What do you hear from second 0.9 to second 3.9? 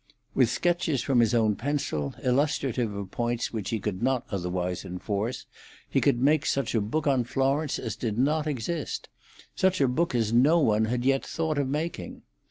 from his own pencil, illustrative of points which he